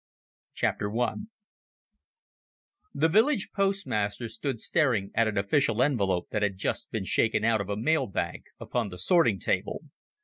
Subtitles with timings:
[0.63, 0.73] I
[2.95, 7.61] The village postmaster stood staring at an official envelope that had just been shaken out
[7.61, 9.81] of a mailbag upon the sorting table.